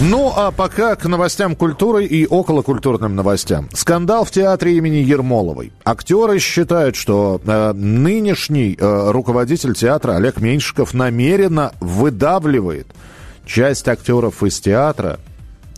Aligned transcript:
Ну, 0.00 0.32
а 0.34 0.50
пока 0.50 0.96
к 0.96 1.06
новостям 1.06 1.54
культуры 1.54 2.04
и 2.04 2.26
околокультурным 2.26 3.14
новостям. 3.14 3.68
Скандал 3.72 4.24
в 4.24 4.30
театре 4.32 4.76
имени 4.76 4.96
Ермоловой. 4.96 5.72
Актеры 5.84 6.40
считают, 6.40 6.96
что 6.96 7.40
э, 7.44 7.72
нынешний 7.72 8.76
э, 8.78 9.10
руководитель 9.12 9.74
театра 9.74 10.16
Олег 10.16 10.40
Меньшиков 10.40 10.94
намеренно 10.94 11.72
выдавливает 11.80 12.88
часть 13.46 13.88
актеров 13.88 14.42
из 14.42 14.58
театра. 14.58 15.20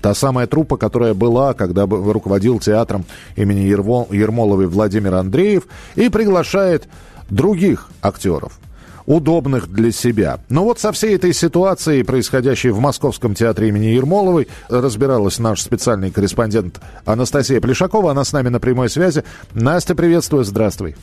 Та 0.00 0.14
самая 0.14 0.46
труппа, 0.46 0.78
которая 0.78 1.12
была, 1.12 1.52
когда 1.52 1.84
руководил 1.84 2.58
театром 2.58 3.04
имени 3.36 3.60
Ермоловой 3.60 4.66
Владимир 4.66 5.14
Андреев, 5.14 5.64
и 5.94 6.08
приглашает 6.08 6.88
других 7.28 7.90
актеров 8.02 8.58
удобных 9.06 9.68
для 9.68 9.92
себя. 9.92 10.40
Но 10.48 10.64
вот 10.64 10.78
со 10.80 10.92
всей 10.92 11.14
этой 11.16 11.32
ситуацией, 11.32 12.02
происходящей 12.02 12.70
в 12.70 12.80
Московском 12.80 13.34
театре 13.34 13.68
имени 13.68 13.86
Ермоловой, 13.86 14.48
разбиралась 14.68 15.38
наш 15.38 15.62
специальный 15.62 16.10
корреспондент 16.10 16.80
Анастасия 17.04 17.60
Плешакова. 17.60 18.10
Она 18.10 18.24
с 18.24 18.32
нами 18.32 18.48
на 18.48 18.60
прямой 18.60 18.90
связи. 18.90 19.24
Настя, 19.54 19.94
приветствую, 19.94 20.44
здравствуй. 20.44 20.96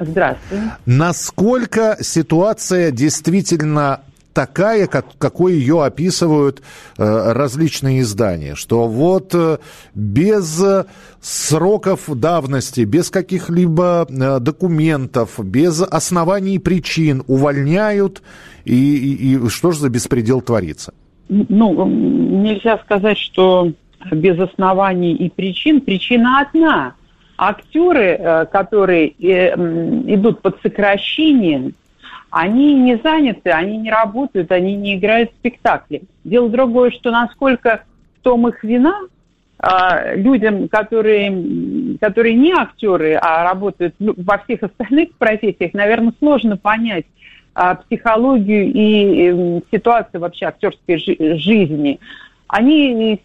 Здравствуй. 0.00 0.60
Насколько 0.86 1.96
ситуация 2.00 2.92
действительно 2.92 4.00
такая, 4.38 4.86
как, 4.86 5.06
какой 5.18 5.54
ее 5.54 5.82
описывают 5.82 6.62
э, 6.96 7.32
различные 7.32 8.02
издания, 8.02 8.54
что 8.54 8.86
вот 8.86 9.34
э, 9.34 9.58
без 9.96 10.62
э, 10.62 10.84
сроков 11.20 12.08
давности, 12.08 12.82
без 12.82 13.10
каких-либо 13.10 14.06
э, 14.08 14.38
документов, 14.38 15.40
без 15.44 15.82
оснований 15.82 16.54
и 16.54 16.58
причин 16.60 17.24
увольняют, 17.26 18.22
и, 18.64 18.74
и, 18.74 19.34
и 19.34 19.48
что 19.48 19.72
же 19.72 19.80
за 19.80 19.88
беспредел 19.88 20.40
творится? 20.40 20.94
Ну, 21.28 21.84
нельзя 21.88 22.78
сказать, 22.78 23.18
что 23.18 23.72
без 24.12 24.38
оснований 24.38 25.14
и 25.14 25.30
причин. 25.30 25.80
Причина 25.80 26.42
одна. 26.42 26.94
Актеры, 27.36 28.16
э, 28.20 28.46
которые 28.46 29.08
э, 29.08 29.54
идут 30.14 30.42
под 30.42 30.60
сокращением, 30.62 31.74
они 32.30 32.74
не 32.74 32.96
заняты, 32.96 33.50
они 33.50 33.78
не 33.78 33.90
работают, 33.90 34.52
они 34.52 34.76
не 34.76 34.96
играют 34.96 35.30
спектакли. 35.38 36.02
Дело 36.24 36.48
другое, 36.48 36.90
что 36.90 37.10
насколько 37.10 37.84
в 38.18 38.22
том 38.22 38.48
их 38.48 38.62
вина, 38.62 39.00
а, 39.60 40.14
людям, 40.14 40.68
которые, 40.68 41.98
которые 42.00 42.34
не 42.34 42.52
актеры, 42.52 43.14
а 43.14 43.44
работают 43.44 43.94
во 43.98 44.38
всех 44.38 44.62
остальных 44.62 45.14
профессиях, 45.14 45.72
наверное, 45.74 46.12
сложно 46.18 46.56
понять 46.56 47.06
а, 47.54 47.74
психологию 47.74 48.70
и 48.72 49.62
ситуацию 49.72 50.20
вообще 50.20 50.46
актерской 50.46 50.98
жизни. 51.38 51.98
Они 52.48 53.20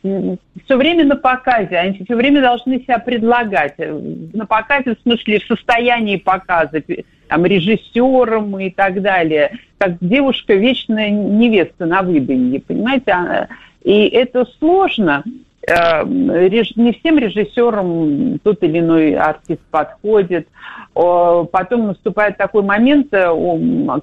все 0.65 0.77
время 0.77 1.05
на 1.05 1.15
показе, 1.15 1.77
они 1.77 2.03
все 2.03 2.15
время 2.15 2.41
должны 2.41 2.79
себя 2.79 2.99
предлагать. 2.99 3.75
На 3.77 4.45
показе, 4.45 4.95
в 4.95 5.01
смысле, 5.01 5.39
в 5.39 5.45
состоянии 5.45 6.17
показа 6.17 6.83
там, 7.29 7.45
режиссером 7.45 8.59
и 8.59 8.69
так 8.69 9.01
далее, 9.01 9.57
как 9.77 9.97
девушка 10.01 10.55
вечная 10.55 11.09
невеста 11.09 11.85
на 11.85 12.01
выданье, 12.01 12.59
понимаете? 12.59 13.47
И 13.83 14.07
это 14.07 14.45
сложно. 14.59 15.23
Э, 15.65 16.03
не 16.05 16.91
всем 16.91 17.17
режиссерам 17.17 18.39
тот 18.39 18.61
или 18.63 18.79
иной 18.79 19.15
артист 19.15 19.61
подходит. 19.71 20.47
Потом 20.93 21.87
наступает 21.87 22.37
такой 22.37 22.63
момент, 22.63 23.07
э, 23.13 23.25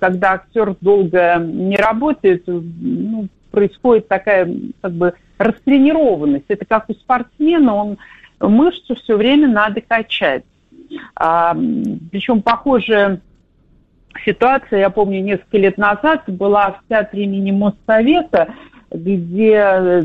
когда 0.00 0.32
актер 0.32 0.74
долго 0.80 1.36
не 1.38 1.76
работает, 1.76 2.44
ну, 2.46 3.28
происходит 3.50 4.08
такая 4.08 4.52
как 4.80 4.92
бы 4.92 5.14
растренированность. 5.38 6.46
Это 6.48 6.64
как 6.64 6.88
у 6.88 6.94
спортсмена, 6.94 7.74
он 7.74 7.98
мышцу 8.40 8.94
все 8.94 9.16
время 9.16 9.48
надо 9.48 9.80
качать. 9.80 10.44
А, 11.14 11.54
причем 12.10 12.42
похожая 12.42 13.20
ситуация, 14.24 14.80
я 14.80 14.90
помню, 14.90 15.22
несколько 15.22 15.58
лет 15.58 15.78
назад 15.78 16.24
была 16.26 16.72
в 16.72 16.88
театре 16.88 17.24
имени 17.24 17.52
Моссовета, 17.52 18.54
где 18.90 20.02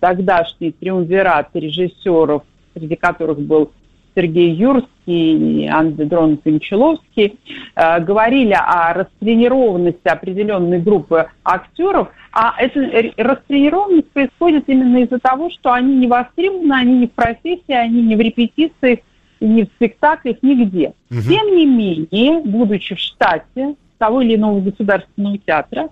тогдашний 0.00 0.72
триумвират 0.72 1.50
режиссеров, 1.54 2.42
среди 2.74 2.96
которых 2.96 3.38
был 3.38 3.70
Сергей 4.16 4.52
Юрский 4.54 5.64
и 5.64 5.66
Андрей 5.68 6.38
Кончаловский, 6.42 7.38
э, 7.74 8.00
говорили 8.00 8.54
о 8.54 8.94
растренированности 8.94 10.08
определенной 10.08 10.80
группы 10.80 11.28
актеров, 11.44 12.08
а 12.32 12.54
эта 12.58 13.12
растренированность 13.18 14.10
происходит 14.10 14.64
именно 14.68 14.98
из-за 14.98 15.18
того, 15.18 15.50
что 15.50 15.72
они 15.72 15.96
не 15.96 16.06
востребованы, 16.06 16.72
они 16.72 16.98
не 17.00 17.06
в 17.06 17.12
профессии, 17.12 17.72
они 17.72 18.02
не 18.02 18.16
в 18.16 18.20
репетициях, 18.20 19.00
ни 19.40 19.64
в 19.64 19.66
спектаклях, 19.76 20.36
нигде. 20.42 20.94
Угу. 21.10 21.20
Тем 21.20 21.54
не 21.54 21.66
менее, 21.66 22.40
будучи 22.40 22.94
в 22.94 22.98
штате 22.98 23.76
того 23.98 24.22
или 24.22 24.36
иного 24.36 24.60
государственного 24.60 25.38
театра, 25.38 25.90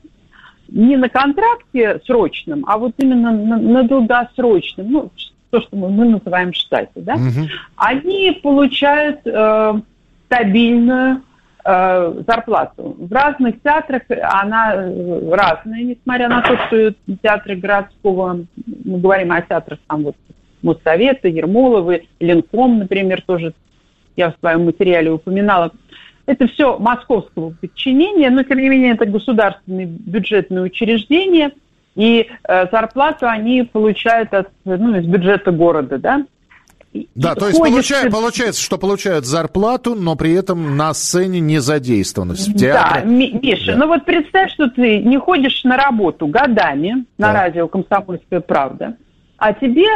не 0.68 0.96
на 0.96 1.08
контракте 1.10 2.00
срочном, 2.06 2.64
а 2.66 2.78
вот 2.78 2.94
именно 2.98 3.32
на, 3.32 3.58
на 3.58 3.82
долгосрочном, 3.82 4.90
ну, 4.90 5.10
то, 5.54 5.60
что 5.60 5.76
мы, 5.76 5.88
мы 5.88 6.08
называем 6.08 6.52
штате, 6.52 6.90
да, 6.96 7.14
угу. 7.14 7.48
они 7.76 8.40
получают 8.42 9.20
э, 9.24 9.74
стабильную 10.26 11.22
э, 11.64 12.22
зарплату. 12.26 12.96
В 12.98 13.12
разных 13.12 13.62
театрах 13.62 14.02
она 14.08 14.74
э, 14.74 15.30
разная, 15.30 15.82
несмотря 15.82 16.28
на 16.28 16.42
то, 16.42 16.56
что 16.66 16.94
театры 17.22 17.54
городского, 17.54 18.40
мы 18.84 18.98
говорим 18.98 19.30
о 19.30 19.42
театрах 19.42 19.78
там 19.86 20.02
вот 20.02 20.16
Моссовета, 20.62 21.28
Ермоловы, 21.28 22.08
Ленком, 22.18 22.80
например, 22.80 23.22
тоже 23.22 23.54
я 24.16 24.32
в 24.32 24.36
своем 24.40 24.64
материале 24.64 25.12
упоминала. 25.12 25.70
Это 26.26 26.48
все 26.48 26.78
московского 26.78 27.50
подчинения, 27.50 28.30
но 28.30 28.42
тем 28.42 28.58
не 28.58 28.70
менее 28.70 28.94
это 28.94 29.06
государственные 29.06 29.86
бюджетные 29.86 30.64
учреждения, 30.64 31.52
и 31.94 32.28
э, 32.48 32.66
зарплату 32.70 33.26
они 33.28 33.62
получают 33.62 34.32
от, 34.34 34.48
ну, 34.64 34.96
из 34.96 35.06
бюджета 35.06 35.50
города, 35.52 35.98
да. 35.98 36.24
Да, 37.16 37.34
то 37.34 37.48
есть 37.48 37.58
получается, 37.58 38.10
получается, 38.10 38.62
что 38.62 38.78
получают 38.78 39.24
зарплату, 39.24 39.96
но 39.96 40.14
при 40.14 40.32
этом 40.32 40.76
на 40.76 40.94
сцене 40.94 41.40
не 41.40 41.58
задействованность 41.58 42.48
в 42.48 42.56
театре. 42.56 43.02
Да, 43.02 43.04
Миша, 43.04 43.72
да. 43.72 43.78
ну 43.78 43.86
вот 43.88 44.04
представь, 44.04 44.52
что 44.52 44.68
ты 44.70 45.00
не 45.00 45.18
ходишь 45.18 45.64
на 45.64 45.76
работу 45.76 46.28
годами 46.28 47.04
на 47.18 47.32
да. 47.32 47.32
радио 47.32 47.66
«Комсомольская 47.66 48.40
правда», 48.40 48.96
а 49.38 49.52
тебе 49.52 49.86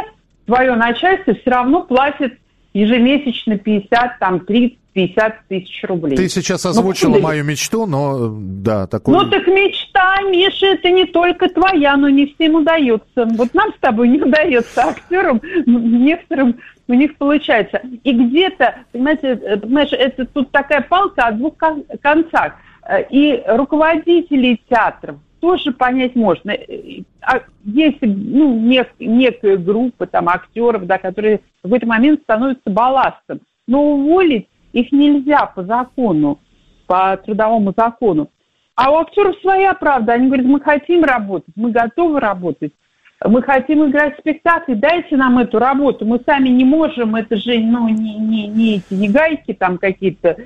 твое 0.45 0.75
начальство 0.75 1.33
все 1.35 1.49
равно 1.49 1.83
платит 1.83 2.33
ежемесячно 2.73 3.57
50, 3.57 4.19
там, 4.19 4.41
30, 4.41 4.78
50 4.93 5.47
тысяч 5.47 5.83
рублей. 5.83 6.17
Ты 6.17 6.29
сейчас 6.29 6.63
ну, 6.63 6.71
озвучила 6.71 7.15
ну, 7.15 7.21
мою 7.21 7.43
мечту, 7.43 7.85
но 7.85 8.29
да, 8.31 8.87
такой... 8.87 9.13
Ну 9.13 9.29
так 9.29 9.47
мечта, 9.47 10.21
Миша, 10.23 10.67
это 10.67 10.89
не 10.89 11.05
только 11.05 11.47
твоя, 11.49 11.95
но 11.95 12.09
не 12.09 12.27
всем 12.27 12.55
удается. 12.55 13.25
Вот 13.25 13.53
нам 13.53 13.71
с 13.73 13.79
тобой 13.79 14.09
не 14.09 14.19
удается, 14.19 14.83
актерам, 14.83 15.41
некоторым 15.65 16.59
у 16.87 16.93
них 16.93 17.15
получается. 17.17 17.81
И 18.03 18.11
где-то, 18.11 18.79
понимаете, 18.91 19.27
э, 19.27 19.57
понимаешь, 19.57 19.91
это 19.91 20.25
тут 20.25 20.51
такая 20.51 20.81
палка 20.81 21.27
о 21.27 21.31
двух 21.31 21.53
концах. 22.01 22.53
Э, 22.83 23.03
и 23.09 23.43
руководители 23.45 24.59
театров, 24.67 25.17
тоже 25.39 25.71
понять 25.71 26.15
можно. 26.15 26.53
А 27.21 27.41
есть 27.63 27.99
ну, 28.01 28.59
нек, 28.59 28.89
некая 28.99 29.57
группа 29.57 30.07
там, 30.07 30.29
актеров, 30.29 30.85
да, 30.85 30.97
которые 30.97 31.41
в 31.59 31.63
какой-то 31.63 31.85
момент 31.85 32.21
становятся 32.23 32.69
балластом. 32.69 33.39
Но 33.67 33.83
уволить 33.83 34.47
их 34.73 34.91
нельзя 34.91 35.45
по 35.45 35.63
закону, 35.63 36.39
по 36.87 37.17
трудовому 37.17 37.73
закону. 37.75 38.29
А 38.75 38.91
у 38.91 38.97
актеров 38.97 39.35
своя 39.41 39.73
правда. 39.73 40.13
Они 40.13 40.27
говорят, 40.27 40.45
мы 40.45 40.61
хотим 40.61 41.03
работать, 41.03 41.53
мы 41.55 41.71
готовы 41.71 42.19
работать. 42.19 42.73
Мы 43.25 43.41
хотим 43.41 43.85
играть 43.85 44.15
в 44.15 44.19
спектакли, 44.19 44.75
дайте 44.75 45.17
нам 45.17 45.37
эту 45.39 45.59
работу. 45.59 46.05
Мы 46.05 46.21
сами 46.25 46.47
не 46.47 46.63
можем, 46.63 47.15
это 47.15 47.35
же 47.35 47.59
ну, 47.59 47.89
не, 47.89 48.15
не, 48.15 48.47
не 48.47 48.75
эти 48.77 48.93
не 48.93 49.09
гайки 49.09 49.53
там 49.53 49.77
какие-то 49.77 50.37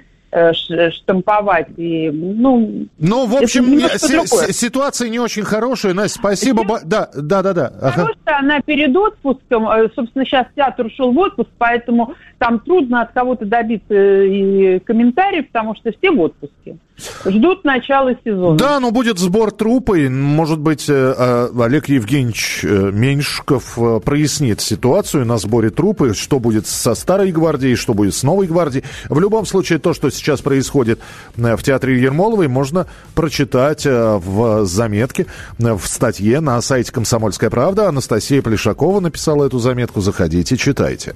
штамповать. 0.92 1.68
И, 1.78 2.10
ну, 2.12 2.88
ну, 2.98 3.26
в 3.26 3.36
общем, 3.36 3.78
не, 3.78 3.88
с, 3.88 4.54
ситуация 4.54 5.10
не 5.10 5.20
очень 5.20 5.44
хорошая. 5.44 5.94
Настя, 5.94 6.20
спасибо. 6.20 6.64
Бо... 6.64 6.80
Да, 6.84 7.10
да, 7.16 7.42
да, 7.42 7.54
да. 7.54 7.74
Ага. 7.82 8.10
Она 8.26 8.62
перед 8.62 8.96
отпуском, 8.96 9.68
собственно, 9.96 10.26
сейчас 10.26 10.48
театр 10.56 10.88
ушел 10.88 11.12
в 11.12 11.18
отпуск, 11.18 11.50
поэтому 11.58 12.16
там 12.38 12.60
трудно 12.60 13.02
от 13.02 13.12
кого-то 13.12 13.46
добиться 13.46 13.94
и 13.94 14.80
комментариев, 14.80 15.48
потому 15.48 15.76
что 15.76 15.92
все 15.92 16.12
в 16.12 16.20
отпуске. 16.20 16.78
Ждут 17.25 17.63
начала 17.63 18.13
сезона. 18.24 18.57
Да, 18.57 18.80
но 18.80 18.92
будет 18.92 19.18
сбор 19.18 19.51
трупы. 19.51 20.10
Может 20.10 20.60
быть, 20.60 20.88
э, 20.88 20.94
э, 21.18 21.50
Олег 21.60 21.90
Евгеньевич 21.90 22.62
э, 22.63 22.92
Меньшиков 22.92 23.78
прояснит 24.06 24.62
ситуацию 24.62 25.25
на 25.25 25.38
сборе 25.38 25.69
трупы, 25.69 26.13
что 26.13 26.40
будет 26.40 26.68
со 26.68 26.94
старой 26.95 27.31
гвардией, 27.31 27.75
что 27.75 27.94
будет 27.94 28.13
с 28.13 28.24
новой 28.24 28.48
гвардией. 28.48 28.86
В 29.10 29.19
любом 29.19 29.45
случае, 29.45 29.80
то, 29.80 29.94
что 29.94 30.10
сейчас 30.12 30.42
происходит 30.42 31.00
в 31.36 31.62
театре 31.63 32.00
Ермоловой, 32.00 32.48
можно 32.48 32.88
прочитать 33.16 33.86
в 33.86 34.66
заметке, 34.66 35.25
в 35.57 35.81
статье 35.86 36.39
на 36.39 36.62
сайте 36.62 36.92
«Комсомольская 36.92 37.50
правда». 37.50 37.89
Анастасия 37.89 38.42
Плешакова 38.42 39.00
написала 39.00 39.46
эту 39.46 39.60
заметку. 39.60 40.01
Заходите, 40.01 40.57
читайте. 40.57 41.16